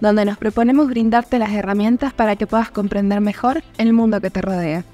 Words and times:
donde 0.00 0.24
nos 0.24 0.38
proponemos 0.38 0.88
brindarte 0.88 1.38
las 1.38 1.52
herramientas 1.52 2.12
para 2.12 2.36
que 2.36 2.46
puedas 2.46 2.70
comprender 2.70 3.20
mejor 3.20 3.62
el 3.78 3.92
mundo 3.92 4.20
que 4.20 4.30
te 4.30 4.42
rodea. 4.42 4.84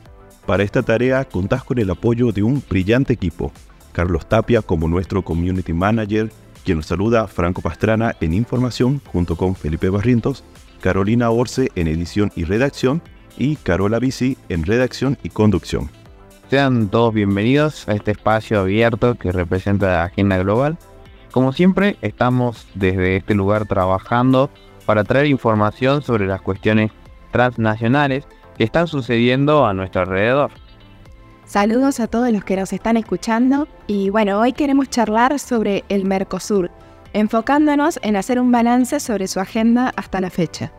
Para 0.47 0.63
esta 0.63 0.83
tarea 0.83 1.25
contás 1.25 1.65
con 1.65 1.79
el 1.79 1.91
apoyo 1.91 2.33
de 2.33 2.43
un 2.43 2.63
brillante 2.69 3.13
equipo. 3.13 3.53
Carlos 3.93 4.29
Tapia 4.29 4.63
como 4.63 4.89
nuestro 4.89 5.23
Community 5.23 5.73
Manager, 5.73 6.31
quien 6.65 6.79
nos 6.79 6.87
saluda 6.87 7.27
Franco 7.27 7.63
Pastrana 7.63 8.15
en 8.21 8.35
información 8.35 9.01
junto 9.13 9.37
con 9.37 9.55
Felipe 9.55 9.89
Barrientos, 9.89 10.45
Carolina 10.81 11.31
Orce 11.31 11.71
en 11.75 11.89
edición 11.89 12.33
y 12.37 12.45
redacción 12.45 13.03
y 13.37 13.57
Carola 13.57 13.99
Bici 13.99 14.37
en 14.49 14.65
redacción 14.65 15.19
y 15.23 15.31
conducción. 15.31 15.91
Sean 16.51 16.89
todos 16.89 17.15
bienvenidos 17.15 17.89
a 17.89 17.93
este 17.93 18.11
espacio 18.11 18.61
abierto 18.61 19.15
que 19.15 19.31
representa 19.31 19.87
la 19.87 20.05
Agenda 20.05 20.37
Global. 20.39 20.79
Como 21.31 21.53
siempre, 21.53 21.97
estamos 22.03 22.67
desde 22.75 23.17
este 23.17 23.35
lugar 23.35 23.67
trabajando 23.67 24.51
para 24.91 25.05
traer 25.05 25.27
información 25.27 26.03
sobre 26.03 26.27
las 26.27 26.43
cuestiones 26.43 26.91
transnacionales 27.31 28.27
que 28.59 28.65
están 28.65 28.89
sucediendo 28.89 29.65
a 29.65 29.73
nuestro 29.73 30.01
alrededor. 30.01 30.51
Saludos 31.45 32.01
a 32.01 32.09
todos 32.09 32.33
los 32.33 32.43
que 32.43 32.57
nos 32.57 32.73
están 32.73 32.97
escuchando 32.97 33.69
y 33.87 34.11
bueno, 34.11 34.41
hoy 34.41 34.53
queremos 34.53 34.91
charlar 34.91 35.39
sobre 35.39 35.85
el 35.91 36.07
Mercosur, 36.07 36.73
enfocándonos 37.13 38.01
en 38.03 38.17
hacer 38.17 38.41
un 38.41 38.51
balance 38.51 38.99
sobre 38.99 39.29
su 39.29 39.39
agenda 39.39 39.93
hasta 39.95 40.21
la 40.21 40.29
fecha. 40.29 40.73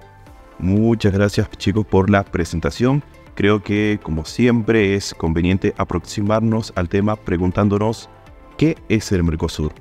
Muchas 0.60 1.14
gracias 1.14 1.50
chicos 1.52 1.86
por 1.86 2.10
la 2.10 2.26
presentación. 2.26 3.02
Creo 3.36 3.64
que 3.64 3.98
como 4.04 4.26
siempre 4.26 4.94
es 4.96 5.14
conveniente 5.14 5.74
aproximarnos 5.78 6.74
al 6.76 6.90
tema 6.90 7.16
preguntándonos 7.16 8.10
¿qué 8.58 8.76
es 8.90 9.10
el 9.14 9.24
Mercosur? 9.24 9.72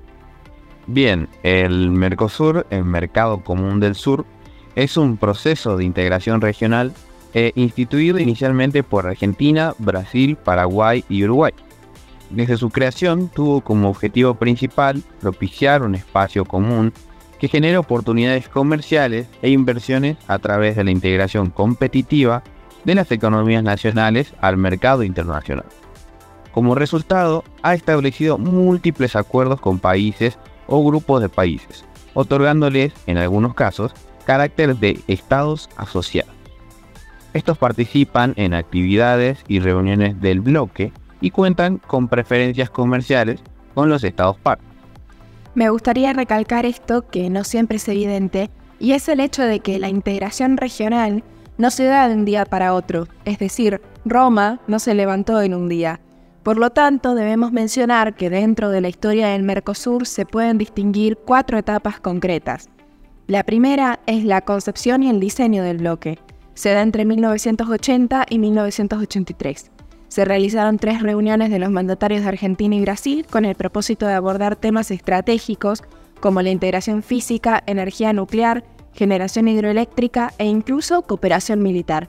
Bien, 0.92 1.28
el 1.44 1.92
Mercosur, 1.92 2.66
el 2.70 2.84
Mercado 2.84 3.44
Común 3.44 3.78
del 3.78 3.94
Sur, 3.94 4.26
es 4.74 4.96
un 4.96 5.18
proceso 5.18 5.76
de 5.76 5.84
integración 5.84 6.40
regional 6.40 6.92
eh, 7.32 7.52
instituido 7.54 8.18
inicialmente 8.18 8.82
por 8.82 9.06
Argentina, 9.06 9.72
Brasil, 9.78 10.34
Paraguay 10.34 11.04
y 11.08 11.22
Uruguay. 11.22 11.52
Desde 12.30 12.56
su 12.56 12.70
creación 12.70 13.28
tuvo 13.28 13.60
como 13.60 13.88
objetivo 13.88 14.34
principal 14.34 15.04
propiciar 15.20 15.84
un 15.84 15.94
espacio 15.94 16.44
común 16.44 16.92
que 17.38 17.46
genere 17.46 17.78
oportunidades 17.78 18.48
comerciales 18.48 19.28
e 19.42 19.50
inversiones 19.50 20.16
a 20.26 20.40
través 20.40 20.74
de 20.74 20.82
la 20.82 20.90
integración 20.90 21.50
competitiva 21.50 22.42
de 22.82 22.96
las 22.96 23.12
economías 23.12 23.62
nacionales 23.62 24.34
al 24.40 24.56
mercado 24.56 25.04
internacional. 25.04 25.66
Como 26.50 26.74
resultado, 26.74 27.44
ha 27.62 27.74
establecido 27.74 28.38
múltiples 28.38 29.14
acuerdos 29.14 29.60
con 29.60 29.78
países 29.78 30.36
o 30.70 30.82
grupos 30.82 31.20
de 31.20 31.28
países, 31.28 31.84
otorgándoles, 32.14 32.94
en 33.06 33.18
algunos 33.18 33.54
casos, 33.54 33.92
carácter 34.24 34.76
de 34.76 35.00
estados 35.08 35.68
asociados. 35.76 36.32
Estos 37.34 37.58
participan 37.58 38.32
en 38.36 38.54
actividades 38.54 39.44
y 39.46 39.60
reuniones 39.60 40.20
del 40.20 40.40
bloque 40.40 40.92
y 41.20 41.30
cuentan 41.30 41.78
con 41.78 42.08
preferencias 42.08 42.70
comerciales 42.70 43.40
con 43.74 43.88
los 43.88 44.02
estados 44.02 44.38
partes. 44.38 44.66
Me 45.54 45.68
gustaría 45.68 46.12
recalcar 46.12 46.64
esto 46.64 47.08
que 47.08 47.28
no 47.28 47.44
siempre 47.44 47.76
es 47.76 47.88
evidente, 47.88 48.50
y 48.78 48.92
es 48.92 49.08
el 49.08 49.20
hecho 49.20 49.42
de 49.42 49.60
que 49.60 49.78
la 49.78 49.88
integración 49.88 50.56
regional 50.56 51.22
no 51.58 51.70
se 51.70 51.84
da 51.84 52.08
de 52.08 52.14
un 52.14 52.24
día 52.24 52.46
para 52.46 52.72
otro, 52.72 53.06
es 53.24 53.38
decir, 53.38 53.82
Roma 54.04 54.60
no 54.66 54.78
se 54.78 54.94
levantó 54.94 55.42
en 55.42 55.54
un 55.54 55.68
día, 55.68 56.00
por 56.50 56.58
lo 56.58 56.70
tanto, 56.70 57.14
debemos 57.14 57.52
mencionar 57.52 58.16
que 58.16 58.28
dentro 58.28 58.70
de 58.70 58.80
la 58.80 58.88
historia 58.88 59.28
del 59.28 59.44
Mercosur 59.44 60.04
se 60.04 60.26
pueden 60.26 60.58
distinguir 60.58 61.16
cuatro 61.16 61.56
etapas 61.56 62.00
concretas. 62.00 62.68
La 63.28 63.44
primera 63.44 64.00
es 64.06 64.24
la 64.24 64.40
concepción 64.40 65.04
y 65.04 65.10
el 65.10 65.20
diseño 65.20 65.62
del 65.62 65.78
bloque. 65.78 66.18
Se 66.54 66.72
da 66.72 66.82
entre 66.82 67.04
1980 67.04 68.26
y 68.28 68.40
1983. 68.40 69.70
Se 70.08 70.24
realizaron 70.24 70.80
tres 70.80 71.02
reuniones 71.02 71.50
de 71.52 71.60
los 71.60 71.70
mandatarios 71.70 72.22
de 72.22 72.30
Argentina 72.30 72.74
y 72.74 72.80
Brasil 72.80 73.24
con 73.30 73.44
el 73.44 73.54
propósito 73.54 74.08
de 74.08 74.14
abordar 74.14 74.56
temas 74.56 74.90
estratégicos 74.90 75.84
como 76.18 76.42
la 76.42 76.50
integración 76.50 77.04
física, 77.04 77.62
energía 77.66 78.12
nuclear, 78.12 78.64
generación 78.92 79.46
hidroeléctrica 79.46 80.34
e 80.36 80.46
incluso 80.46 81.02
cooperación 81.02 81.62
militar. 81.62 82.08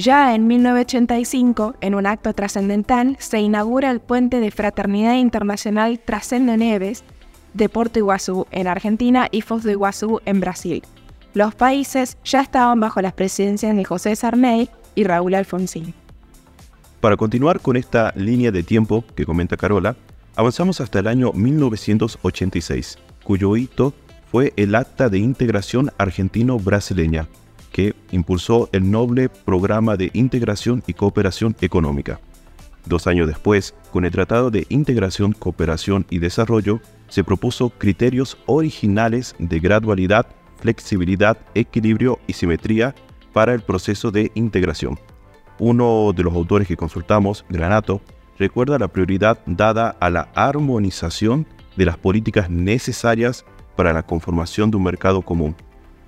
Ya 0.00 0.34
en 0.34 0.46
1985, 0.46 1.74
en 1.82 1.94
un 1.94 2.06
acto 2.06 2.32
trascendental, 2.32 3.16
se 3.18 3.38
inaugura 3.38 3.90
el 3.90 4.00
puente 4.00 4.40
de 4.40 4.50
fraternidad 4.50 5.16
internacional 5.16 6.00
Trascendo 6.02 6.56
Neves 6.56 7.04
de 7.52 7.68
Porto 7.68 7.98
Iguazú 7.98 8.46
en 8.50 8.66
Argentina 8.66 9.28
y 9.30 9.42
Foz 9.42 9.62
de 9.62 9.72
Iguazú 9.72 10.22
en 10.24 10.40
Brasil. 10.40 10.82
Los 11.34 11.54
países 11.54 12.16
ya 12.24 12.40
estaban 12.40 12.80
bajo 12.80 13.02
las 13.02 13.12
presidencias 13.12 13.76
de 13.76 13.84
José 13.84 14.16
Sarney 14.16 14.70
y 14.94 15.04
Raúl 15.04 15.34
Alfonsín. 15.34 15.92
Para 17.02 17.18
continuar 17.18 17.60
con 17.60 17.76
esta 17.76 18.14
línea 18.16 18.50
de 18.50 18.62
tiempo 18.62 19.04
que 19.14 19.26
comenta 19.26 19.58
Carola, 19.58 19.96
avanzamos 20.34 20.80
hasta 20.80 21.00
el 21.00 21.08
año 21.08 21.34
1986, 21.34 22.96
cuyo 23.22 23.54
hito 23.54 23.92
fue 24.32 24.54
el 24.56 24.74
Acta 24.76 25.10
de 25.10 25.18
Integración 25.18 25.90
Argentino-Brasileña, 25.98 27.28
que 27.72 27.94
impulsó 28.10 28.68
el 28.72 28.90
noble 28.90 29.28
programa 29.28 29.96
de 29.96 30.10
integración 30.12 30.82
y 30.86 30.94
cooperación 30.94 31.56
económica. 31.60 32.20
Dos 32.86 33.06
años 33.06 33.28
después, 33.28 33.74
con 33.92 34.04
el 34.04 34.10
Tratado 34.10 34.50
de 34.50 34.66
Integración, 34.68 35.32
Cooperación 35.32 36.06
y 36.10 36.18
Desarrollo, 36.18 36.80
se 37.08 37.24
propuso 37.24 37.70
criterios 37.70 38.38
originales 38.46 39.34
de 39.38 39.60
gradualidad, 39.60 40.26
flexibilidad, 40.60 41.38
equilibrio 41.54 42.18
y 42.26 42.32
simetría 42.32 42.94
para 43.32 43.54
el 43.54 43.60
proceso 43.60 44.10
de 44.10 44.30
integración. 44.34 44.98
Uno 45.58 46.12
de 46.14 46.22
los 46.22 46.34
autores 46.34 46.66
que 46.66 46.76
consultamos, 46.76 47.44
Granato, 47.48 48.00
recuerda 48.38 48.78
la 48.78 48.88
prioridad 48.88 49.38
dada 49.44 49.96
a 50.00 50.08
la 50.08 50.30
armonización 50.34 51.46
de 51.76 51.84
las 51.84 51.98
políticas 51.98 52.48
necesarias 52.48 53.44
para 53.76 53.92
la 53.92 54.02
conformación 54.02 54.70
de 54.70 54.78
un 54.78 54.84
mercado 54.84 55.22
común, 55.22 55.54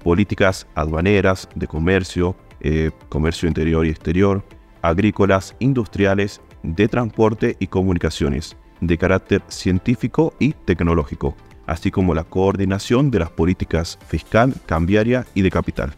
políticas 0.03 0.67
aduaneras, 0.75 1.49
de 1.55 1.67
comercio, 1.67 2.37
eh, 2.61 2.91
comercio 3.09 3.49
interior 3.49 3.87
y 3.87 3.91
exterior, 3.91 4.45
agrícolas, 4.83 5.55
industriales, 5.59 6.41
de 6.63 6.89
transporte 6.89 7.57
y 7.59 7.67
comunicaciones, 7.67 8.57
de 8.81 8.99
carácter 8.99 9.43
científico 9.49 10.35
y 10.39 10.53
tecnológico, 10.53 11.35
así 11.67 11.91
como 11.91 12.15
la 12.15 12.25
coordinación 12.25 13.11
de 13.11 13.21
las 13.21 13.31
políticas 13.31 13.99
fiscal, 14.07 14.55
cambiaria 14.67 15.27
y 15.35 15.43
de 15.43 15.51
capital. 15.51 15.95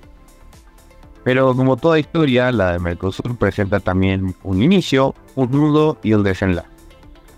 Pero 1.22 1.54
como 1.56 1.76
toda 1.76 1.98
historia, 1.98 2.52
la 2.52 2.72
de 2.72 2.78
Mercosur 2.78 3.36
presenta 3.36 3.80
también 3.80 4.34
un 4.42 4.62
inicio, 4.62 5.14
un 5.34 5.50
nudo 5.50 5.98
y 6.02 6.12
un 6.12 6.22
desenlace. 6.22 6.68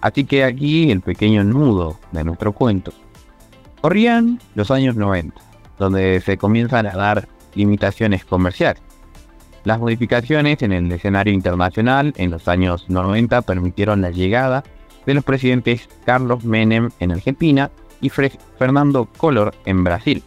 Así 0.00 0.24
que 0.24 0.44
aquí 0.44 0.90
el 0.90 1.00
pequeño 1.00 1.44
nudo 1.44 1.98
de 2.10 2.24
nuestro 2.24 2.52
cuento. 2.52 2.92
Corrían 3.80 4.40
los 4.54 4.70
años 4.72 4.96
90 4.96 5.45
donde 5.78 6.20
se 6.20 6.36
comienzan 6.36 6.86
a 6.86 6.92
dar 6.92 7.28
limitaciones 7.54 8.24
comerciales. 8.24 8.82
Las 9.64 9.80
modificaciones 9.80 10.62
en 10.62 10.72
el 10.72 10.90
escenario 10.92 11.32
internacional 11.32 12.14
en 12.16 12.30
los 12.30 12.46
años 12.46 12.88
90 12.88 13.42
permitieron 13.42 14.00
la 14.00 14.10
llegada 14.10 14.62
de 15.06 15.14
los 15.14 15.24
presidentes 15.24 15.88
Carlos 16.04 16.44
Menem 16.44 16.90
en 17.00 17.12
Argentina 17.12 17.70
y 18.00 18.10
Fernando 18.10 19.08
Collor 19.16 19.54
en 19.64 19.82
Brasil, 19.82 20.22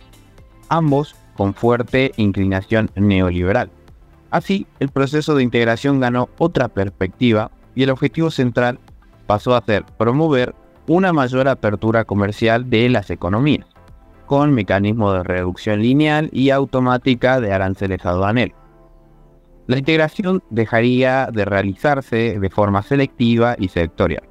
ambos 0.67 1.15
con 1.37 1.53
fuerte 1.53 2.11
inclinación 2.17 2.91
neoliberal. 2.95 3.71
Así, 4.31 4.67
el 4.79 4.89
proceso 4.89 5.35
de 5.35 5.43
integración 5.43 5.99
ganó 5.99 6.29
otra 6.37 6.67
perspectiva 6.67 7.51
y 7.75 7.83
el 7.83 7.91
objetivo 7.91 8.31
central 8.31 8.79
pasó 9.25 9.55
a 9.55 9.63
ser 9.63 9.85
promover 9.97 10.53
una 10.87 11.13
mayor 11.13 11.47
apertura 11.47 12.03
comercial 12.03 12.69
de 12.69 12.89
las 12.89 13.09
economías 13.09 13.65
con 14.29 14.53
mecanismos 14.53 15.15
de 15.15 15.23
reducción 15.23 15.81
lineal 15.81 16.29
y 16.31 16.51
automática 16.51 17.41
de 17.41 17.51
aranceles 17.51 18.05
aduaneros. 18.05 18.55
La 19.65 19.79
integración 19.79 20.43
dejaría 20.51 21.29
de 21.33 21.45
realizarse 21.45 22.39
de 22.39 22.49
forma 22.51 22.83
selectiva 22.83 23.55
y 23.57 23.69
sectorial. 23.69 24.21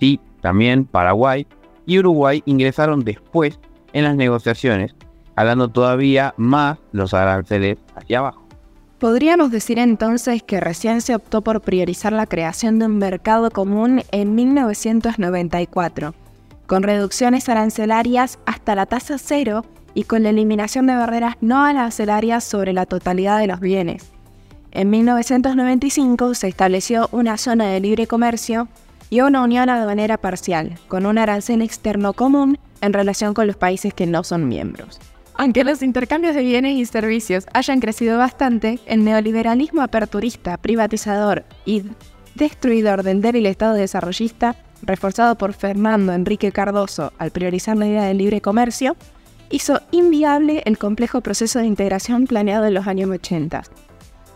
Sí, 0.00 0.18
también 0.40 0.86
Paraguay 0.86 1.46
y 1.84 1.98
Uruguay 1.98 2.42
ingresaron 2.46 3.04
después 3.04 3.60
en 3.92 4.04
las 4.04 4.16
negociaciones 4.16 4.94
escalando 5.26 5.68
todavía 5.68 6.32
más 6.38 6.78
los 6.92 7.12
aranceles 7.12 7.76
hacia 7.96 8.20
abajo. 8.20 8.48
Podríamos 8.98 9.50
decir 9.50 9.78
entonces 9.78 10.42
que 10.42 10.58
recién 10.58 11.02
se 11.02 11.14
optó 11.14 11.42
por 11.42 11.60
priorizar 11.60 12.14
la 12.14 12.24
creación 12.24 12.78
de 12.78 12.86
un 12.86 12.96
mercado 12.96 13.50
común 13.50 14.00
en 14.10 14.34
1994, 14.34 16.14
con 16.66 16.82
reducciones 16.82 17.48
arancelarias 17.48 18.38
hasta 18.46 18.74
la 18.74 18.86
tasa 18.86 19.18
cero 19.18 19.64
y 19.94 20.04
con 20.04 20.22
la 20.22 20.30
eliminación 20.30 20.86
de 20.86 20.94
barreras 20.94 21.36
no 21.40 21.64
arancelarias 21.64 22.44
sobre 22.44 22.72
la 22.72 22.86
totalidad 22.86 23.38
de 23.38 23.46
los 23.46 23.60
bienes. 23.60 24.10
En 24.72 24.90
1995 24.90 26.34
se 26.34 26.48
estableció 26.48 27.08
una 27.12 27.38
zona 27.38 27.66
de 27.68 27.80
libre 27.80 28.06
comercio 28.06 28.68
y 29.08 29.20
una 29.20 29.42
unión 29.42 29.70
aduanera 29.70 30.18
parcial, 30.18 30.74
con 30.88 31.06
un 31.06 31.16
arancel 31.16 31.62
externo 31.62 32.12
común 32.12 32.58
en 32.80 32.92
relación 32.92 33.32
con 33.32 33.46
los 33.46 33.56
países 33.56 33.94
que 33.94 34.06
no 34.06 34.22
son 34.24 34.48
miembros. 34.48 34.98
Aunque 35.34 35.64
los 35.64 35.82
intercambios 35.82 36.34
de 36.34 36.42
bienes 36.42 36.76
y 36.76 36.86
servicios 36.86 37.46
hayan 37.52 37.80
crecido 37.80 38.18
bastante, 38.18 38.78
el 38.86 39.04
neoliberalismo 39.04 39.82
aperturista, 39.82 40.56
privatizador 40.56 41.44
y 41.64 41.84
destruidor 42.34 43.02
del 43.02 43.20
débil 43.20 43.46
Estado 43.46 43.74
desarrollista, 43.74 44.56
reforzado 44.82 45.36
por 45.36 45.52
Fernando 45.52 46.12
Enrique 46.12 46.52
Cardoso 46.52 47.12
al 47.18 47.30
priorizar 47.30 47.76
la 47.76 47.86
idea 47.86 48.04
del 48.04 48.18
libre 48.18 48.40
comercio, 48.40 48.96
hizo 49.50 49.80
inviable 49.90 50.62
el 50.64 50.78
complejo 50.78 51.20
proceso 51.20 51.58
de 51.58 51.66
integración 51.66 52.26
planeado 52.26 52.66
en 52.66 52.74
los 52.74 52.86
años 52.86 53.10
80. 53.10 53.62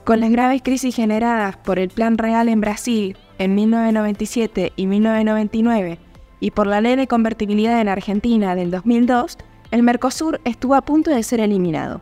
Con 0.05 0.21
las 0.21 0.31
graves 0.31 0.63
crisis 0.63 0.95
generadas 0.97 1.57
por 1.57 1.79
el 1.79 1.89
Plan 1.89 2.19
Real 2.19 2.49
en 2.49 2.61
Brasil 2.61 3.17
en 3.39 3.55
1997 3.55 4.73
y 4.77 4.87
1999 4.87 5.99
y 6.41 6.51
por 6.51 6.67
la 6.67 6.81
Ley 6.81 6.97
de 6.97 7.07
Convertibilidad 7.07 7.81
en 7.81 7.89
Argentina 7.89 8.55
del 8.55 8.71
2002, 8.71 9.39
el 9.71 9.83
Mercosur 9.83 10.41
estuvo 10.45 10.75
a 10.75 10.83
punto 10.83 11.11
de 11.11 11.23
ser 11.23 11.41
eliminado. 11.41 12.01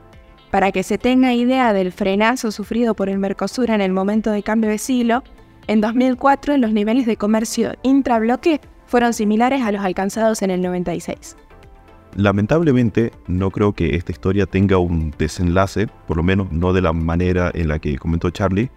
Para 0.50 0.73
que 0.73 0.82
se 0.82 0.96
tenga 0.96 1.35
idea 1.35 1.73
del 1.73 1.93
frenazo 1.93 2.50
sufrido 2.50 2.94
por 2.94 3.08
el 3.08 3.19
Mercosur 3.19 3.70
en 3.70 3.81
el 3.81 3.93
momento 3.93 4.31
de 4.31 4.43
cambio 4.43 4.70
de 4.70 4.79
siglo, 4.79 5.23
en 5.68 5.82
2004 5.82 6.56
los 6.56 6.72
niveles 6.72 7.06
de 7.06 7.16
comercio 7.16 7.74
intrabloque 7.82 8.60
fueron 8.86 9.12
similares 9.12 9.62
a 9.62 9.70
los 9.70 9.82
alcanzados 9.82 10.42
en 10.42 10.50
el 10.50 10.62
96. 10.62 11.36
Lamentablemente, 12.16 13.12
no 13.26 13.50
creo 13.50 13.74
que 13.74 13.94
esta 13.94 14.10
historia 14.10 14.46
tenga 14.46 14.78
un 14.78 15.14
desenlace, 15.16 15.86
por 16.06 16.16
lo 16.16 16.22
menos 16.22 16.50
no 16.50 16.72
de 16.72 16.80
la 16.80 16.94
manera 16.94 17.50
en 17.54 17.68
la 17.68 17.78
que 17.78 17.98
comentó 17.98 18.30
Charlie. 18.30 18.70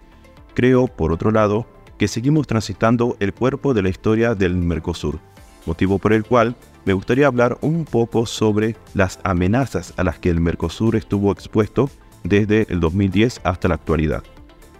Creo, 0.54 0.86
por 0.86 1.12
otro 1.12 1.30
lado, 1.30 1.66
que 1.96 2.08
seguimos 2.08 2.46
transitando 2.46 3.16
el 3.20 3.32
cuerpo 3.32 3.72
de 3.72 3.82
la 3.82 3.88
historia 3.88 4.34
del 4.34 4.54
Mercosur, 4.54 5.18
motivo 5.64 5.98
por 5.98 6.12
el 6.12 6.24
cual 6.24 6.56
me 6.84 6.92
gustaría 6.92 7.26
hablar 7.26 7.56
un 7.62 7.86
poco 7.86 8.26
sobre 8.26 8.76
las 8.92 9.18
amenazas 9.24 9.94
a 9.96 10.04
las 10.04 10.18
que 10.18 10.28
el 10.28 10.40
Mercosur 10.40 10.94
estuvo 10.94 11.32
expuesto 11.32 11.88
desde 12.22 12.66
el 12.68 12.80
2010 12.80 13.40
hasta 13.44 13.68
la 13.68 13.76
actualidad. 13.76 14.22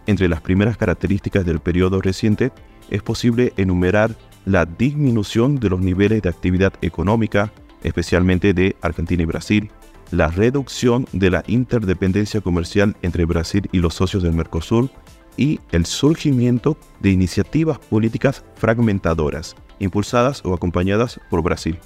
Entre 0.06 0.28
las 0.28 0.40
primeras 0.40 0.76
características 0.76 1.44
del 1.44 1.60
periodo 1.60 2.00
reciente 2.00 2.52
es 2.90 3.02
posible 3.02 3.52
enumerar 3.56 4.16
la 4.44 4.66
disminución 4.66 5.60
de 5.60 5.70
los 5.70 5.80
niveles 5.80 6.22
de 6.22 6.28
actividad 6.28 6.72
económica, 6.82 7.52
especialmente 7.82 8.52
de 8.52 8.76
Argentina 8.82 9.22
y 9.22 9.26
Brasil, 9.26 9.70
la 10.10 10.28
reducción 10.28 11.06
de 11.12 11.30
la 11.30 11.44
interdependencia 11.46 12.40
comercial 12.40 12.96
entre 13.02 13.24
Brasil 13.24 13.68
y 13.72 13.78
los 13.78 13.94
socios 13.94 14.22
del 14.22 14.34
Mercosur 14.34 14.90
y 15.36 15.60
el 15.70 15.86
surgimiento 15.86 16.76
de 17.00 17.10
iniciativas 17.10 17.78
políticas 17.78 18.44
fragmentadoras, 18.56 19.56
impulsadas 19.78 20.44
o 20.44 20.52
acompañadas 20.52 21.20
por 21.30 21.42
Brasil. 21.42 21.78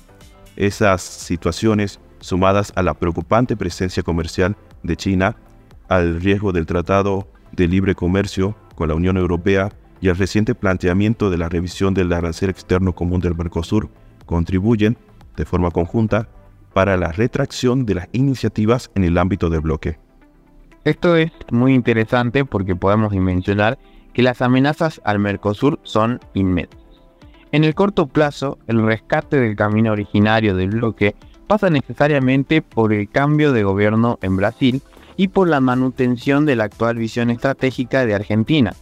Esas 0.56 1.02
situaciones, 1.02 2.00
sumadas 2.18 2.72
a 2.74 2.82
la 2.82 2.94
preocupante 2.94 3.56
presencia 3.56 4.02
comercial 4.02 4.56
de 4.82 4.96
China, 4.96 5.36
al 5.88 6.20
riesgo 6.20 6.50
del 6.50 6.66
Tratado 6.66 7.28
de 7.56 7.68
Libre 7.68 7.94
Comercio 7.94 8.54
con 8.74 8.88
la 8.88 8.94
Unión 8.94 9.16
Europea 9.16 9.70
y 10.00 10.08
al 10.08 10.16
reciente 10.16 10.54
planteamiento 10.54 11.30
de 11.30 11.38
la 11.38 11.48
revisión 11.48 11.94
del 11.94 12.12
arancel 12.12 12.50
externo 12.50 12.94
común 12.94 13.20
del 13.20 13.34
Mercosur, 13.34 13.88
contribuyen, 14.26 14.96
de 15.36 15.44
forma 15.44 15.70
conjunta, 15.70 16.28
para 16.72 16.96
la 16.96 17.12
retracción 17.12 17.86
de 17.86 17.94
las 17.94 18.08
iniciativas 18.12 18.90
en 18.94 19.04
el 19.04 19.16
ámbito 19.16 19.48
del 19.48 19.62
bloque. 19.62 19.98
Esto 20.84 21.16
es 21.16 21.32
muy 21.50 21.74
interesante 21.74 22.44
porque 22.44 22.76
podemos 22.76 23.12
mencionar 23.12 23.78
que 24.12 24.22
las 24.22 24.42
amenazas 24.42 25.00
al 25.04 25.18
Mercosur 25.18 25.80
son 25.82 26.20
inmensas. 26.34 26.80
En 27.52 27.64
el 27.64 27.74
corto 27.74 28.06
plazo, 28.06 28.58
el 28.66 28.84
rescate 28.84 29.40
del 29.40 29.56
camino 29.56 29.92
originario 29.92 30.54
del 30.54 30.70
bloque 30.70 31.14
pasa 31.46 31.70
necesariamente 31.70 32.60
por 32.60 32.92
el 32.92 33.08
cambio 33.08 33.52
de 33.52 33.64
gobierno 33.64 34.18
en 34.20 34.36
Brasil 34.36 34.82
y 35.16 35.28
por 35.28 35.48
la 35.48 35.60
manutención 35.60 36.46
de 36.46 36.56
la 36.56 36.64
actual 36.64 36.96
visión 36.96 37.30
estratégica 37.30 38.04
de 38.04 38.14
Argentina, 38.14 38.74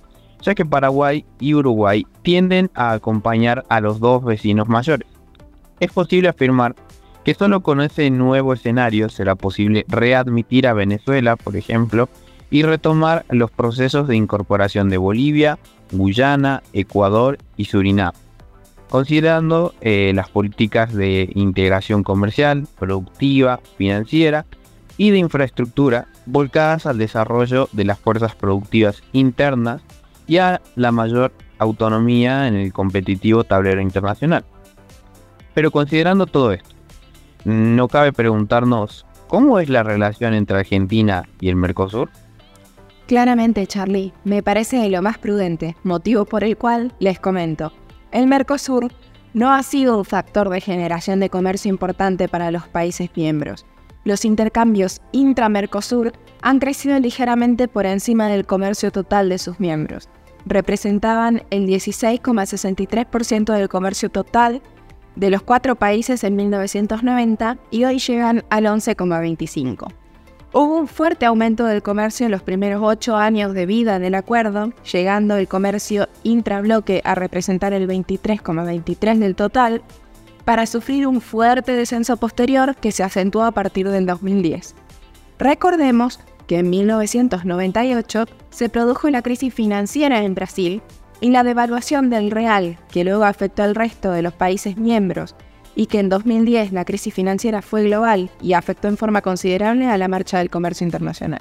ya 0.42 0.54
que 0.54 0.64
Paraguay 0.64 1.24
y 1.40 1.54
Uruguay 1.54 2.06
tienden 2.22 2.70
a 2.74 2.92
acompañar 2.92 3.64
a 3.68 3.80
los 3.80 4.00
dos 4.00 4.24
vecinos 4.24 4.68
mayores. 4.68 5.08
Es 5.80 5.92
posible 5.92 6.28
afirmar 6.28 6.74
que 7.24 7.34
solo 7.34 7.62
con 7.62 7.80
ese 7.80 8.10
nuevo 8.10 8.52
escenario 8.52 9.08
será 9.08 9.34
posible 9.34 9.84
readmitir 9.88 10.66
a 10.66 10.74
Venezuela, 10.74 11.36
por 11.36 11.56
ejemplo, 11.56 12.08
y 12.50 12.62
retomar 12.62 13.24
los 13.30 13.50
procesos 13.50 14.06
de 14.06 14.16
incorporación 14.16 14.90
de 14.90 14.98
Bolivia, 14.98 15.58
Guyana, 15.90 16.62
Ecuador 16.72 17.38
y 17.56 17.64
Surinam, 17.64 18.12
considerando 18.90 19.74
eh, 19.80 20.12
las 20.14 20.28
políticas 20.28 20.92
de 20.92 21.30
integración 21.34 22.02
comercial, 22.02 22.66
productiva, 22.78 23.60
financiera 23.78 24.44
y 24.96 25.10
de 25.10 25.18
infraestructura 25.18 26.06
volcadas 26.26 26.86
al 26.86 26.98
desarrollo 26.98 27.68
de 27.72 27.84
las 27.84 27.98
fuerzas 27.98 28.34
productivas 28.34 29.02
internas 29.12 29.82
y 30.26 30.38
a 30.38 30.60
la 30.76 30.92
mayor 30.92 31.32
autonomía 31.58 32.48
en 32.48 32.54
el 32.54 32.72
competitivo 32.72 33.44
tablero 33.44 33.80
internacional. 33.80 34.44
Pero 35.54 35.70
considerando 35.70 36.26
todo 36.26 36.52
esto, 36.52 36.74
no 37.44 37.88
cabe 37.88 38.12
preguntarnos 38.12 39.06
cómo 39.28 39.58
es 39.58 39.68
la 39.68 39.82
relación 39.82 40.34
entre 40.34 40.58
Argentina 40.58 41.28
y 41.40 41.48
el 41.48 41.56
Mercosur. 41.56 42.10
Claramente, 43.06 43.66
Charlie, 43.66 44.12
me 44.24 44.42
parece 44.42 44.88
lo 44.88 45.02
más 45.02 45.18
prudente, 45.18 45.76
motivo 45.82 46.24
por 46.24 46.42
el 46.42 46.56
cual 46.56 46.94
les 46.98 47.20
comento. 47.20 47.72
El 48.12 48.26
Mercosur 48.26 48.90
no 49.34 49.52
ha 49.52 49.62
sido 49.62 49.98
un 49.98 50.04
factor 50.04 50.48
de 50.48 50.60
generación 50.60 51.20
de 51.20 51.28
comercio 51.28 51.68
importante 51.68 52.28
para 52.28 52.50
los 52.50 52.66
países 52.68 53.10
miembros. 53.14 53.66
Los 54.04 54.24
intercambios 54.26 55.00
intra-Mercosur 55.12 56.12
han 56.42 56.58
crecido 56.58 56.98
ligeramente 56.98 57.68
por 57.68 57.86
encima 57.86 58.28
del 58.28 58.44
comercio 58.44 58.92
total 58.92 59.30
de 59.30 59.38
sus 59.38 59.58
miembros. 59.58 60.10
Representaban 60.46 61.42
el 61.50 61.66
16,63% 61.66 63.54
del 63.54 63.68
comercio 63.70 64.10
total 64.10 64.60
de 65.16 65.30
los 65.30 65.42
cuatro 65.42 65.76
países 65.76 66.22
en 66.22 66.36
1990 66.36 67.58
y 67.70 67.84
hoy 67.84 67.98
llegan 67.98 68.44
al 68.50 68.64
11,25. 68.64 69.92
Hubo 70.52 70.76
un 70.78 70.86
fuerte 70.86 71.26
aumento 71.26 71.64
del 71.64 71.82
comercio 71.82 72.26
en 72.26 72.32
los 72.32 72.42
primeros 72.42 72.80
ocho 72.84 73.16
años 73.16 73.54
de 73.54 73.66
vida 73.66 73.98
del 73.98 74.14
acuerdo, 74.14 74.72
llegando 74.92 75.36
el 75.36 75.48
comercio 75.48 76.08
intrabloque 76.22 77.00
a 77.04 77.16
representar 77.16 77.72
el 77.72 77.88
23,23 77.88 79.18
del 79.18 79.34
total, 79.34 79.82
para 80.44 80.66
sufrir 80.66 81.06
un 81.06 81.20
fuerte 81.20 81.72
descenso 81.72 82.16
posterior 82.16 82.76
que 82.76 82.92
se 82.92 83.02
acentuó 83.02 83.44
a 83.44 83.52
partir 83.52 83.88
del 83.88 84.06
2010. 84.06 84.74
Recordemos 85.38 86.20
que 86.46 86.58
en 86.58 86.70
1998 86.70 88.26
se 88.50 88.68
produjo 88.68 89.08
la 89.10 89.22
crisis 89.22 89.52
financiera 89.52 90.22
en 90.22 90.34
Brasil 90.34 90.82
y 91.20 91.30
la 91.30 91.42
devaluación 91.42 92.10
del 92.10 92.30
real, 92.30 92.78
que 92.90 93.04
luego 93.04 93.24
afectó 93.24 93.62
al 93.62 93.74
resto 93.74 94.10
de 94.10 94.22
los 94.22 94.34
países 94.34 94.76
miembros, 94.76 95.34
y 95.74 95.86
que 95.86 95.98
en 95.98 96.08
2010 96.08 96.72
la 96.72 96.84
crisis 96.84 97.12
financiera 97.12 97.62
fue 97.62 97.84
global 97.84 98.30
y 98.40 98.52
afectó 98.52 98.88
en 98.88 98.96
forma 98.96 99.22
considerable 99.22 99.86
a 99.86 99.98
la 99.98 100.08
marcha 100.08 100.38
del 100.38 100.50
comercio 100.50 100.84
internacional. 100.84 101.40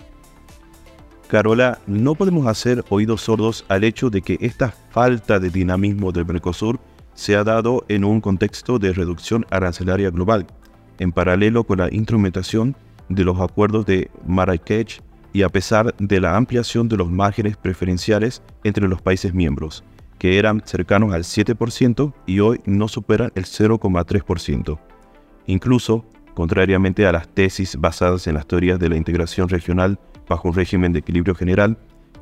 Carola, 1.27 1.79
no 1.87 2.15
podemos 2.15 2.47
hacer 2.47 2.83
oídos 2.89 3.21
sordos 3.21 3.65
al 3.67 3.83
hecho 3.83 4.09
de 4.09 4.21
que 4.21 4.37
esta 4.39 4.69
falta 4.69 5.39
de 5.39 5.49
dinamismo 5.49 6.11
del 6.11 6.25
Mercosur 6.25 6.79
se 7.13 7.35
ha 7.35 7.43
dado 7.43 7.85
en 7.87 8.03
un 8.03 8.21
contexto 8.21 8.79
de 8.79 8.93
reducción 8.93 9.45
arancelaria 9.49 10.09
global, 10.09 10.47
en 10.99 11.11
paralelo 11.11 11.63
con 11.63 11.79
la 11.79 11.93
instrumentación 11.93 12.75
de 13.09 13.23
los 13.23 13.39
acuerdos 13.39 13.85
de 13.85 14.09
Marrakech 14.25 15.01
y 15.33 15.41
a 15.41 15.49
pesar 15.49 15.95
de 15.97 16.21
la 16.21 16.37
ampliación 16.37 16.87
de 16.87 16.97
los 16.97 17.09
márgenes 17.09 17.57
preferenciales 17.57 18.41
entre 18.63 18.87
los 18.87 19.01
países 19.01 19.33
miembros, 19.33 19.83
que 20.19 20.37
eran 20.37 20.61
cercanos 20.65 21.13
al 21.13 21.23
7% 21.23 22.13
y 22.25 22.39
hoy 22.39 22.61
no 22.65 22.87
superan 22.87 23.31
el 23.35 23.45
0,3%. 23.45 24.79
Incluso, 25.47 26.05
contrariamente 26.33 27.05
a 27.05 27.11
las 27.11 27.27
tesis 27.27 27.75
basadas 27.77 28.27
en 28.27 28.35
las 28.35 28.47
teorías 28.47 28.79
de 28.79 28.89
la 28.89 28.95
integración 28.95 29.49
regional 29.49 29.99
bajo 30.29 30.47
un 30.47 30.55
régimen 30.55 30.93
de 30.93 30.99
equilibrio 30.99 31.35
general, 31.35 31.77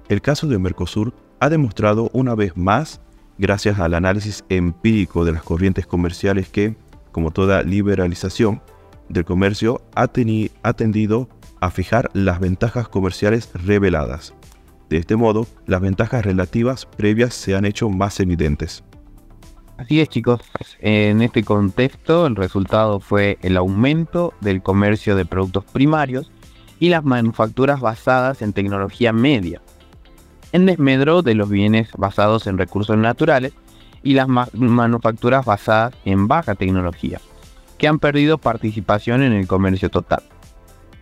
el 0.09 0.21
caso 0.21 0.47
de 0.47 0.57
Mercosur 0.57 1.13
ha 1.39 1.49
demostrado 1.49 2.09
una 2.13 2.33
vez 2.35 2.55
más, 2.57 3.01
gracias 3.37 3.79
al 3.79 3.93
análisis 3.93 4.43
empírico 4.49 5.25
de 5.25 5.31
las 5.31 5.43
corrientes 5.43 5.85
comerciales 5.85 6.49
que, 6.49 6.75
como 7.11 7.31
toda 7.31 7.63
liberalización, 7.63 8.61
del 9.09 9.25
Comercio 9.25 9.81
ha, 9.95 10.09
ha 10.63 10.73
tendido 10.73 11.29
a 11.59 11.69
fijar 11.69 12.09
las 12.13 12.39
ventajas 12.39 12.87
comerciales 12.87 13.49
reveladas. 13.53 14.33
De 14.89 14.97
este 14.97 15.15
modo, 15.15 15.47
las 15.67 15.81
ventajas 15.81 16.25
relativas 16.25 16.85
previas 16.85 17.33
se 17.33 17.55
han 17.55 17.65
hecho 17.65 17.89
más 17.89 18.19
evidentes. 18.19 18.83
Así 19.77 19.99
es 19.99 20.09
chicos, 20.09 20.41
en 20.79 21.21
este 21.21 21.43
contexto 21.43 22.27
el 22.27 22.35
resultado 22.35 22.99
fue 22.99 23.39
el 23.41 23.57
aumento 23.57 24.33
del 24.39 24.61
comercio 24.61 25.15
de 25.15 25.25
productos 25.25 25.65
primarios 25.65 26.31
y 26.79 26.89
las 26.89 27.03
manufacturas 27.03 27.79
basadas 27.79 28.41
en 28.41 28.53
tecnología 28.53 29.11
media, 29.11 29.61
en 30.51 30.65
desmedro 30.65 31.21
de 31.21 31.35
los 31.35 31.49
bienes 31.49 31.89
basados 31.97 32.47
en 32.47 32.57
recursos 32.57 32.97
naturales 32.97 33.53
y 34.03 34.13
las 34.13 34.27
manufacturas 34.27 35.45
basadas 35.45 35.93
en 36.05 36.27
baja 36.27 36.55
tecnología, 36.55 37.19
que 37.77 37.87
han 37.87 37.99
perdido 37.99 38.37
participación 38.37 39.21
en 39.21 39.33
el 39.33 39.47
comercio 39.47 39.89
total 39.89 40.23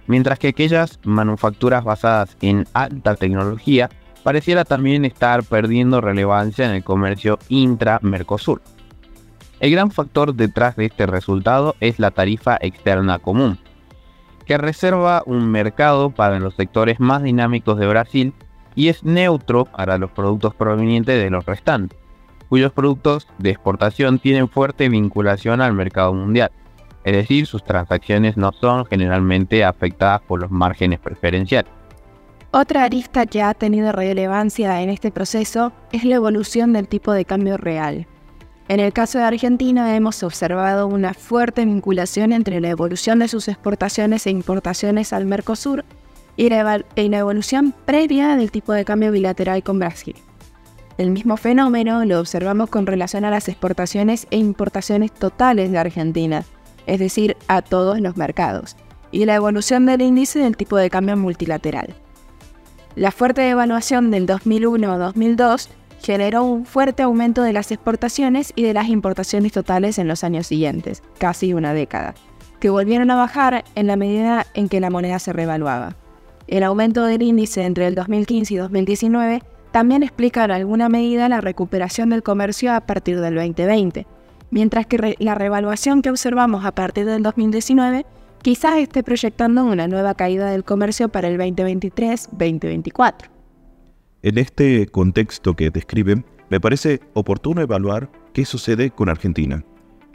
mientras 0.09 0.39
que 0.39 0.47
aquellas 0.47 0.99
manufacturas 1.03 1.83
basadas 1.83 2.35
en 2.41 2.65
alta 2.73 3.15
tecnología 3.15 3.91
pareciera 4.23 4.65
también 4.65 5.05
estar 5.05 5.43
perdiendo 5.43 6.01
relevancia 6.01 6.65
en 6.65 6.71
el 6.71 6.83
comercio 6.83 7.37
intra-Mercosur. 7.47 8.59
El 9.59 9.69
gran 9.69 9.91
factor 9.91 10.33
detrás 10.33 10.75
de 10.75 10.85
este 10.85 11.05
resultado 11.05 11.75
es 11.79 11.99
la 11.99 12.09
tarifa 12.09 12.57
externa 12.59 13.19
común, 13.19 13.59
que 14.47 14.57
reserva 14.57 15.21
un 15.27 15.47
mercado 15.51 16.09
para 16.09 16.39
los 16.39 16.55
sectores 16.55 16.99
más 16.99 17.21
dinámicos 17.21 17.77
de 17.77 17.87
Brasil 17.87 18.33
y 18.79 18.87
es 18.87 19.03
neutro 19.03 19.65
para 19.65 19.97
los 19.97 20.11
productos 20.11 20.55
provenientes 20.55 21.21
de 21.21 21.29
los 21.29 21.45
restantes, 21.45 21.99
cuyos 22.47 22.71
productos 22.71 23.27
de 23.37 23.49
exportación 23.51 24.19
tienen 24.19 24.47
fuerte 24.47 24.89
vinculación 24.89 25.61
al 25.61 25.73
mercado 25.73 26.13
mundial 26.13 26.51
es 27.03 27.15
decir, 27.15 27.45
sus 27.45 27.63
transacciones 27.63 28.37
no 28.37 28.51
son 28.51 28.85
generalmente 28.85 29.63
afectadas 29.63 30.21
por 30.21 30.41
los 30.41 30.51
márgenes 30.51 30.99
preferenciales. 30.99 31.71
Otra 32.51 32.83
arista 32.83 33.25
que 33.25 33.41
ha 33.41 33.53
tenido 33.53 33.91
relevancia 33.91 34.81
en 34.81 34.89
este 34.89 35.11
proceso 35.11 35.71
es 35.91 36.03
la 36.03 36.15
evolución 36.15 36.73
del 36.73 36.87
tipo 36.87 37.11
de 37.11 37.25
cambio 37.25 37.57
real. 37.57 38.07
En 38.67 38.79
el 38.79 38.93
caso 38.93 39.17
de 39.17 39.23
Argentina 39.23 39.95
hemos 39.95 40.21
observado 40.23 40.87
una 40.87 41.13
fuerte 41.13 41.65
vinculación 41.65 42.31
entre 42.33 42.59
la 42.59 42.69
evolución 42.69 43.19
de 43.19 43.27
sus 43.27 43.47
exportaciones 43.47 44.27
e 44.27 44.31
importaciones 44.31 45.13
al 45.13 45.25
Mercosur 45.25 45.85
y 46.39 46.47
la, 46.47 46.81
evolución 46.95 47.73
previa 47.83 48.37
del 48.37 48.49
tipo 48.49 48.71
de 48.71 48.85
cambio 48.85 49.11
bilateral 49.11 49.61
con 49.61 49.77
Brasil. 49.77 50.15
El 50.97 51.11
mismo 51.11 51.35
fenómeno 51.35 52.05
lo 52.05 52.17
observamos 52.21 52.69
con 52.69 52.85
relación 52.85 53.25
a 53.25 53.29
las 53.29 53.49
exportaciones 53.49 54.25
e 54.31 54.37
importaciones 54.37 55.11
totales 55.11 55.69
de 55.69 55.77
Argentina, 55.77 56.45
es 56.87 56.99
decir, 56.99 57.35
a 57.49 57.61
todos 57.61 57.99
los 57.99 58.15
mercados, 58.15 58.77
y 59.11 59.25
la 59.25 59.35
evolución 59.35 59.85
del 59.85 60.01
índice 60.01 60.39
del 60.39 60.55
tipo 60.55 60.77
de 60.77 60.89
cambio 60.89 61.17
multilateral. 61.17 61.93
La 62.95 63.11
fuerte 63.11 63.41
devaluación 63.41 64.09
del 64.09 64.25
2001-2002 64.25 65.67
generó 66.01 66.45
un 66.45 66.65
fuerte 66.65 67.03
aumento 67.03 67.41
de 67.41 67.51
las 67.51 67.69
exportaciones 67.69 68.53
y 68.55 68.63
de 68.63 68.73
las 68.73 68.87
importaciones 68.87 69.51
totales 69.51 69.99
en 69.99 70.07
los 70.07 70.23
años 70.23 70.47
siguientes, 70.47 71.03
casi 71.17 71.53
una 71.53 71.73
década, 71.73 72.15
que 72.61 72.69
volvieron 72.69 73.11
a 73.11 73.17
bajar 73.17 73.65
en 73.75 73.87
la 73.87 73.97
medida 73.97 74.45
en 74.53 74.69
que 74.69 74.79
la 74.79 74.89
moneda 74.89 75.19
se 75.19 75.33
revaluaba. 75.33 75.97
El 76.49 76.63
aumento 76.63 77.05
del 77.05 77.21
índice 77.21 77.63
entre 77.63 77.85
el 77.85 77.93
2015 77.93 78.55
y 78.55 78.57
2019 78.57 79.43
también 79.71 80.01
explica 80.01 80.45
en 80.45 80.49
alguna 80.49 80.89
medida 80.89 81.29
la 81.29 81.41
recuperación 81.41 82.09
del 82.09 82.23
comercio 82.23 82.73
a 82.73 82.81
partir 82.81 83.19
del 83.19 83.35
2020, 83.35 84.07
mientras 84.49 84.87
que 84.87 85.15
la 85.19 85.35
revaluación 85.35 86.01
que 86.01 86.09
observamos 86.09 86.65
a 86.65 86.73
partir 86.73 87.05
del 87.05 87.21
2019 87.21 88.03
quizás 88.41 88.77
esté 88.79 89.03
proyectando 89.03 89.63
una 89.63 89.87
nueva 89.87 90.15
caída 90.15 90.49
del 90.49 90.63
comercio 90.63 91.09
para 91.09 91.27
el 91.27 91.37
2023-2024. 91.37 93.29
En 94.23 94.39
este 94.39 94.87
contexto 94.87 95.55
que 95.55 95.69
describen, 95.69 96.25
me 96.49 96.59
parece 96.59 96.99
oportuno 97.13 97.61
evaluar 97.61 98.09
qué 98.33 98.43
sucede 98.43 98.89
con 98.89 99.09
Argentina. 99.09 99.63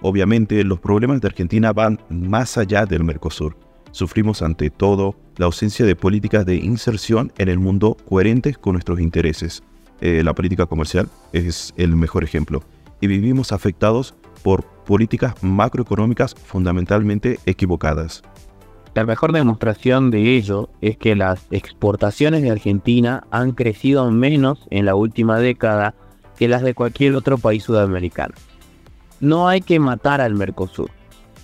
Obviamente, 0.03 0.64
los 0.64 0.81
problemas 0.81 1.21
de 1.21 1.29
Argentina 1.29 1.73
van 1.73 2.00
más 2.09 2.59
allá 2.59 2.87
del 2.87 3.05
Mercosur. 3.05 3.63
Sufrimos 3.95 4.43
ante 4.43 4.71
todo 4.71 5.15
la 5.37 5.47
ausencia 5.47 5.87
de 5.87 5.95
políticas 5.95 6.45
de 6.45 6.57
inserción 6.57 7.33
en 7.39 7.49
el 7.49 7.61
mundo 7.61 7.97
coherentes 8.09 8.59
con 8.59 8.73
nuestros 8.73 8.99
intereses. 8.99 9.63
Eh, 10.01 10.23
la 10.25 10.35
política 10.35 10.67
comercial 10.67 11.09
es 11.33 11.73
el 11.77 11.95
mejor 11.95 12.25
ejemplo. 12.25 12.65
Y 13.01 13.07
vivimos 13.07 13.53
afectados 13.53 14.17
por 14.43 14.65
políticas 14.65 15.41
macroeconómicas 15.45 16.35
fundamentalmente 16.35 17.39
equivocadas. 17.47 18.25
La 18.97 19.05
mejor 19.05 19.31
demostración 19.31 20.11
de 20.11 20.35
ello 20.35 20.71
es 20.81 20.97
que 20.97 21.15
las 21.15 21.47
exportaciones 21.53 22.43
de 22.43 22.51
Argentina 22.51 23.23
han 23.31 23.53
crecido 23.53 24.11
menos 24.11 24.67
en 24.71 24.87
la 24.87 24.97
última 24.97 25.39
década 25.39 25.95
que 26.37 26.49
las 26.49 26.63
de 26.63 26.75
cualquier 26.75 27.15
otro 27.15 27.39
país 27.39 27.63
sudamericano. 27.63 28.35
No 29.21 29.47
hay 29.47 29.61
que 29.61 29.79
matar 29.79 30.21
al 30.21 30.35
Mercosur, 30.35 30.91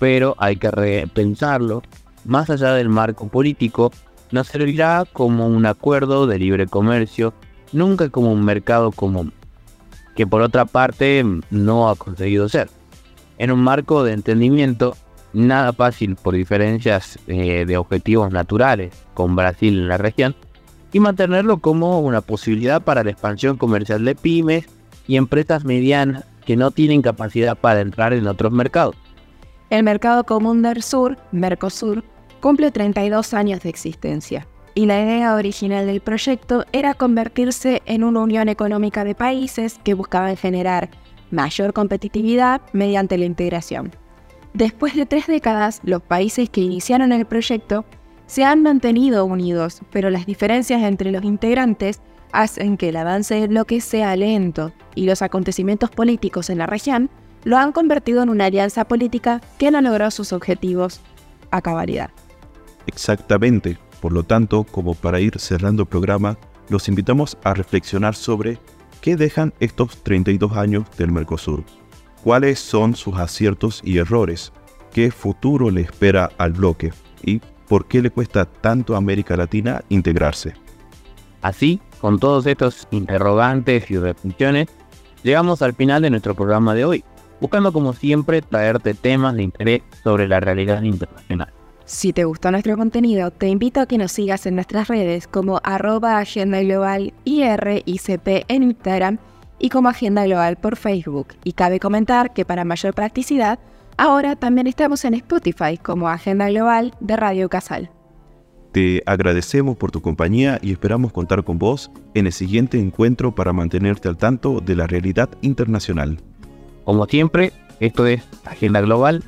pero 0.00 0.34
hay 0.38 0.56
que 0.56 0.72
repensarlo. 0.72 1.82
Más 2.24 2.50
allá 2.50 2.72
del 2.74 2.88
marco 2.88 3.28
político, 3.28 3.92
nos 4.30 4.48
servirá 4.48 5.04
como 5.12 5.46
un 5.46 5.66
acuerdo 5.66 6.26
de 6.26 6.38
libre 6.38 6.66
comercio, 6.66 7.34
nunca 7.72 8.08
como 8.10 8.32
un 8.32 8.44
mercado 8.44 8.92
común, 8.92 9.32
que 10.14 10.26
por 10.26 10.42
otra 10.42 10.64
parte 10.64 11.24
no 11.50 11.88
ha 11.88 11.96
conseguido 11.96 12.48
ser 12.48 12.68
en 13.40 13.50
un 13.50 13.60
marco 13.60 14.04
de 14.04 14.12
entendimiento 14.12 14.94
nada 15.32 15.72
fácil 15.72 16.14
por 16.14 16.34
diferencias 16.34 17.18
eh, 17.26 17.64
de 17.66 17.76
objetivos 17.78 18.30
naturales 18.30 18.92
con 19.14 19.34
Brasil 19.34 19.78
en 19.78 19.88
la 19.88 19.96
región 19.96 20.36
y 20.92 21.00
mantenerlo 21.00 21.58
como 21.58 22.00
una 22.00 22.20
posibilidad 22.20 22.82
para 22.82 23.02
la 23.02 23.12
expansión 23.12 23.56
comercial 23.56 24.04
de 24.04 24.14
pymes 24.14 24.66
y 25.08 25.16
empresas 25.16 25.64
medianas 25.64 26.24
que 26.44 26.56
no 26.56 26.70
tienen 26.70 27.00
capacidad 27.00 27.56
para 27.56 27.80
entrar 27.80 28.12
en 28.12 28.26
otros 28.26 28.52
mercados. 28.52 28.94
El 29.70 29.84
Mercado 29.84 30.24
Común 30.24 30.62
del 30.62 30.82
Sur, 30.82 31.16
Mercosur, 31.30 32.02
cumple 32.40 32.72
32 32.72 33.32
años 33.34 33.60
de 33.60 33.68
existencia 33.68 34.48
y 34.74 34.86
la 34.86 35.00
idea 35.00 35.36
original 35.36 35.86
del 35.86 36.00
proyecto 36.00 36.64
era 36.72 36.94
convertirse 36.94 37.80
en 37.86 38.02
una 38.02 38.20
unión 38.20 38.48
económica 38.48 39.04
de 39.04 39.14
países 39.14 39.78
que 39.84 39.94
buscaban 39.94 40.36
generar 40.36 40.90
mayor 41.30 41.72
competitividad 41.72 42.62
mediante 42.72 43.16
la 43.16 43.26
integración. 43.26 43.92
Después 44.54 44.96
de 44.96 45.06
tres 45.06 45.28
décadas, 45.28 45.80
los 45.84 46.02
países 46.02 46.50
que 46.50 46.62
iniciaron 46.62 47.12
el 47.12 47.24
proyecto 47.24 47.84
se 48.26 48.42
han 48.42 48.64
mantenido 48.64 49.24
unidos, 49.24 49.82
pero 49.92 50.10
las 50.10 50.26
diferencias 50.26 50.82
entre 50.82 51.12
los 51.12 51.22
integrantes 51.22 52.00
hacen 52.32 52.76
que 52.76 52.88
el 52.88 52.96
avance 52.96 53.36
del 53.36 53.50
bloque 53.50 53.80
sea 53.80 54.16
lento 54.16 54.72
y 54.96 55.06
los 55.06 55.22
acontecimientos 55.22 55.90
políticos 55.90 56.50
en 56.50 56.58
la 56.58 56.66
región 56.66 57.08
lo 57.44 57.58
han 57.58 57.72
convertido 57.72 58.22
en 58.22 58.28
una 58.28 58.46
alianza 58.46 58.84
política 58.84 59.40
que 59.58 59.70
no 59.70 59.80
logró 59.80 60.10
sus 60.10 60.32
objetivos 60.32 61.00
a 61.50 61.62
cabalidad. 61.62 62.10
Exactamente. 62.86 63.78
Por 64.00 64.12
lo 64.12 64.22
tanto, 64.22 64.64
como 64.64 64.94
para 64.94 65.20
ir 65.20 65.38
cerrando 65.38 65.82
el 65.82 65.88
programa, 65.88 66.38
los 66.68 66.88
invitamos 66.88 67.36
a 67.44 67.52
reflexionar 67.54 68.14
sobre 68.14 68.58
¿Qué 69.00 69.16
dejan 69.16 69.54
estos 69.60 70.02
32 70.02 70.52
años 70.56 70.84
del 70.98 71.10
Mercosur? 71.10 71.64
¿Cuáles 72.22 72.58
son 72.58 72.94
sus 72.94 73.16
aciertos 73.16 73.80
y 73.82 73.96
errores? 73.96 74.52
¿Qué 74.92 75.10
futuro 75.10 75.70
le 75.70 75.80
espera 75.80 76.30
al 76.36 76.52
bloque? 76.52 76.92
¿Y 77.22 77.40
por 77.66 77.86
qué 77.86 78.02
le 78.02 78.10
cuesta 78.10 78.44
tanto 78.44 78.94
a 78.94 78.98
América 78.98 79.38
Latina 79.38 79.82
integrarse? 79.88 80.52
Así, 81.40 81.80
con 81.98 82.18
todos 82.18 82.44
estos 82.44 82.88
interrogantes 82.90 83.90
y 83.90 83.96
reflexiones, 83.96 84.68
llegamos 85.22 85.62
al 85.62 85.72
final 85.72 86.02
de 86.02 86.10
nuestro 86.10 86.34
programa 86.34 86.74
de 86.74 86.84
hoy, 86.84 87.04
buscando 87.40 87.72
como 87.72 87.92
siempre 87.92 88.42
traerte 88.42 88.94
temas 88.94 89.34
de 89.34 89.42
interés 89.44 89.82
sobre 90.04 90.28
la 90.28 90.40
realidad 90.40 90.82
internacional. 90.82 91.52
Si 91.84 92.12
te 92.12 92.22
gustó 92.24 92.52
nuestro 92.52 92.76
contenido, 92.76 93.32
te 93.32 93.48
invito 93.48 93.80
a 93.80 93.86
que 93.86 93.98
nos 93.98 94.12
sigas 94.12 94.46
en 94.46 94.54
nuestras 94.54 94.86
redes 94.86 95.26
como 95.26 95.60
arroba 95.64 96.18
Agenda 96.18 96.62
Global 96.62 97.12
IRICP 97.24 98.44
en 98.46 98.62
Instagram 98.62 99.18
y 99.58 99.70
como 99.70 99.88
Agenda 99.88 100.24
Global 100.24 100.56
por 100.56 100.76
Facebook. 100.76 101.34
Y 101.42 101.52
cabe 101.54 101.80
comentar 101.80 102.32
que 102.32 102.44
para 102.44 102.64
mayor 102.64 102.94
practicidad, 102.94 103.58
ahora 103.96 104.36
también 104.36 104.68
estamos 104.68 105.04
en 105.04 105.14
Spotify 105.14 105.78
como 105.82 106.08
Agenda 106.08 106.48
Global 106.48 106.94
de 107.00 107.16
Radio 107.16 107.48
Casal. 107.48 107.90
Te 108.72 109.02
agradecemos 109.04 109.76
por 109.76 109.90
tu 109.90 110.00
compañía 110.00 110.60
y 110.62 110.70
esperamos 110.70 111.12
contar 111.12 111.42
con 111.42 111.58
vos 111.58 111.90
en 112.14 112.26
el 112.26 112.32
siguiente 112.32 112.78
encuentro 112.78 113.34
para 113.34 113.52
mantenerte 113.52 114.08
al 114.08 114.16
tanto 114.16 114.60
de 114.60 114.76
la 114.76 114.86
realidad 114.86 115.28
internacional. 115.40 116.22
Como 116.90 117.06
siempre, 117.06 117.52
esto 117.78 118.04
es 118.08 118.20
Agenda 118.44 118.80
Global, 118.80 119.22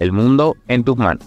el 0.00 0.10
mundo 0.10 0.56
en 0.66 0.82
tus 0.82 0.96
manos. 0.96 1.24